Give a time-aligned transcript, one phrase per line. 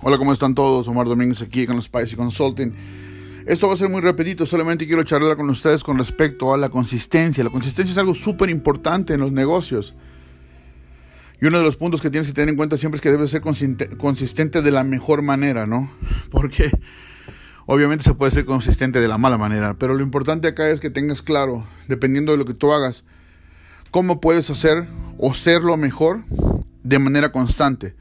[0.00, 0.86] Hola, ¿cómo están todos?
[0.86, 2.72] Omar Domínguez aquí con Spicy Consulting.
[3.46, 6.68] Esto va a ser muy rapidito, solamente quiero charlar con ustedes con respecto a la
[6.68, 7.42] consistencia.
[7.42, 9.96] La consistencia es algo súper importante en los negocios.
[11.40, 13.32] Y uno de los puntos que tienes que tener en cuenta siempre es que debes
[13.32, 15.90] ser consistente de la mejor manera, ¿no?
[16.30, 16.70] Porque
[17.66, 20.90] obviamente se puede ser consistente de la mala manera, pero lo importante acá es que
[20.90, 23.04] tengas claro, dependiendo de lo que tú hagas,
[23.90, 24.86] cómo puedes hacer
[25.18, 26.22] o ser lo mejor
[26.84, 27.96] de manera constante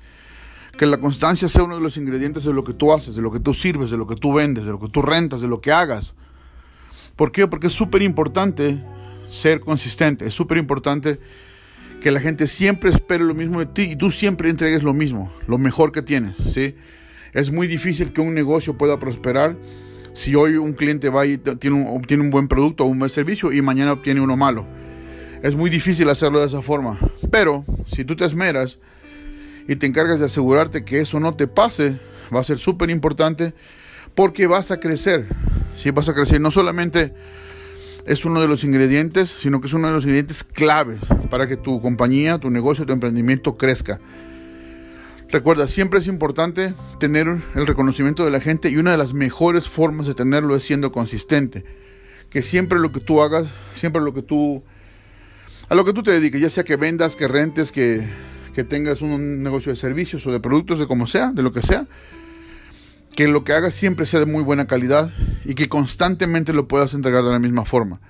[0.77, 3.31] que la constancia sea uno de los ingredientes de lo que tú haces, de lo
[3.31, 5.59] que tú sirves, de lo que tú vendes, de lo que tú rentas, de lo
[5.59, 6.13] que hagas.
[7.15, 7.47] ¿Por qué?
[7.47, 8.83] Porque es súper importante
[9.27, 11.19] ser consistente, es súper importante
[11.99, 15.31] que la gente siempre espere lo mismo de ti y tú siempre entregues lo mismo,
[15.47, 16.75] lo mejor que tienes, ¿sí?
[17.33, 19.57] Es muy difícil que un negocio pueda prosperar
[20.13, 23.09] si hoy un cliente va y tiene un, obtiene un buen producto o un buen
[23.09, 24.65] servicio y mañana obtiene uno malo.
[25.43, 26.99] Es muy difícil hacerlo de esa forma,
[27.31, 28.79] pero si tú te esmeras,
[29.67, 31.99] y te encargas de asegurarte que eso no te pase,
[32.33, 33.53] va a ser súper importante
[34.15, 35.27] porque vas a crecer.
[35.75, 37.13] Si vas a crecer, no solamente
[38.05, 41.57] es uno de los ingredientes, sino que es uno de los ingredientes claves para que
[41.57, 43.99] tu compañía, tu negocio, tu emprendimiento crezca.
[45.29, 49.67] Recuerda, siempre es importante tener el reconocimiento de la gente y una de las mejores
[49.67, 51.65] formas de tenerlo es siendo consistente.
[52.29, 54.63] Que siempre lo que tú hagas, siempre lo que tú
[55.69, 58.07] a lo que tú te dediques, ya sea que vendas, que rentes, que
[58.57, 61.61] que tengas un negocio de servicios o de productos, de como sea, de lo que
[61.61, 61.85] sea,
[63.15, 65.13] que lo que hagas siempre sea de muy buena calidad
[65.45, 68.01] y que constantemente lo puedas entregar de la misma forma.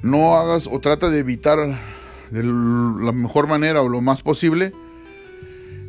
[0.00, 4.72] No hagas o trata de evitar de la mejor manera o lo más posible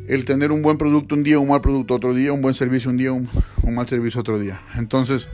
[0.08, 2.90] el tener un buen producto un día, un mal producto otro día, un buen servicio
[2.90, 3.28] un día, un,
[3.72, 4.60] mal servicio otro día.
[4.74, 5.28] Entonces,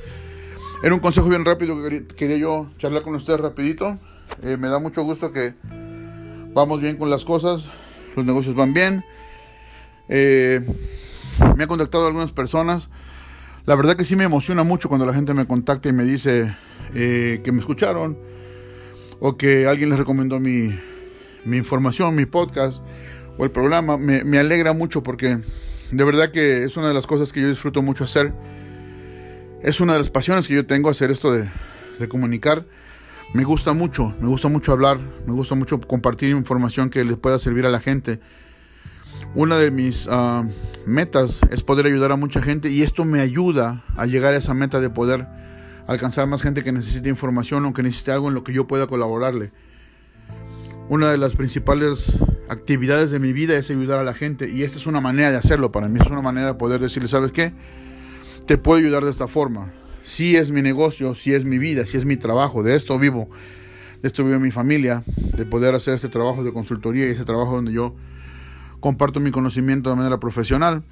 [0.82, 3.98] era un consejo bien rápido que quería yo charlar con ustedes rapidito.
[4.42, 5.54] Eh, me da mucho gusto que
[6.52, 7.70] vamos bien con las cosas
[8.16, 9.04] los negocios van bien.
[10.08, 10.66] Eh,
[11.56, 12.88] me ha contactado algunas personas.
[13.66, 16.54] La verdad que sí me emociona mucho cuando la gente me contacta y me dice
[16.94, 18.18] eh, que me escucharon
[19.20, 20.78] o que alguien les recomendó mi,
[21.44, 22.82] información, mi podcast
[23.38, 23.98] o el programa.
[23.98, 25.38] Me, alegra mucho porque
[25.90, 28.32] de verdad que es una de las cosas que yo disfruto mucho hacer.
[29.62, 31.48] Es una de las pasiones que yo tengo hacer esto de
[32.08, 32.64] comunicar
[33.34, 37.38] me gusta mucho, me gusta mucho hablar, me gusta mucho compartir información que les pueda
[37.38, 38.20] servir a la gente.
[39.34, 40.44] Una de mis ah,
[40.86, 44.54] metas es poder ayudar a mucha gente y esto me ayuda a llegar a esa
[44.54, 45.26] meta de poder
[45.86, 48.86] alcanzar más gente que necesite información o que necesite algo en lo que yo pueda
[48.86, 49.52] colaborarle.
[50.88, 54.78] Una de las principales actividades de mi vida es ayudar a la gente y esta
[54.78, 57.52] es una manera de hacerlo para mí, es una manera de poder decirle, ¿sabes qué?
[58.46, 59.72] Te puedo ayudar de esta forma
[60.06, 63.28] si es mi negocio, si es mi vida, si es mi trabajo, de esto vivo,
[64.02, 65.02] de esto vive mi familia,
[65.36, 67.96] de poder hacer este trabajo de consultoría y ese trabajo donde yo
[68.78, 70.84] comparto mi conocimiento de manera profesional.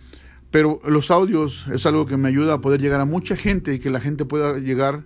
[0.50, 3.78] Pero los audios es algo que me ayuda a poder llegar a mucha gente y
[3.78, 5.04] que la gente pueda llegar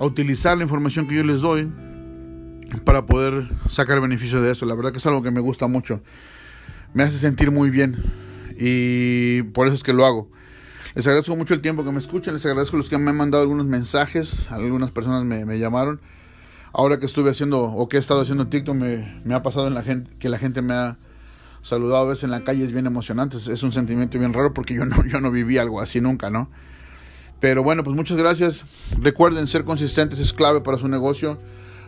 [0.00, 1.72] a utilizar la información que yo les doy
[2.84, 4.66] para poder sacar beneficio de eso.
[4.66, 6.02] La verdad que es algo que me gusta mucho.
[6.92, 8.04] Me hace sentir muy bien
[8.58, 10.33] y por eso es que lo hago.
[10.94, 13.42] Les agradezco mucho el tiempo que me escuchan, les agradezco los que me han mandado
[13.42, 16.00] algunos mensajes, algunas personas me, llamaron.
[16.72, 19.74] Ahora que estuve haciendo o que he estado haciendo TikTok, me, me ha pasado en
[19.74, 20.96] la gente, que la gente me ha
[21.62, 24.74] saludado a veces en la calle, es bien emocionante, es, un sentimiento bien raro porque
[24.74, 26.48] yo no, yo no viví algo así nunca, ¿no?
[27.40, 28.64] Pero bueno, pues muchas gracias.
[29.00, 31.40] Recuerden, ser consistentes es clave para su negocio.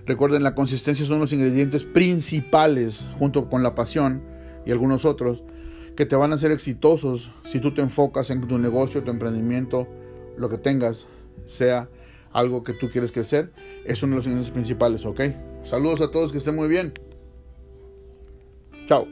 [0.04, 4.22] Recuerden, la consistencia son los ingredientes principales junto con la pasión
[4.66, 5.42] y algunos otros
[5.96, 9.88] que te van a hacer exitosos si tú te enfocas en tu negocio, tu emprendimiento,
[10.36, 11.06] lo que tengas,
[11.46, 11.88] sea
[12.32, 13.52] algo que tú quieres crecer,
[13.84, 15.20] es uno de los ingredientes principales, ¿ok?
[15.64, 16.92] Saludos a todos, que estén muy bien.
[18.86, 19.08] Chao.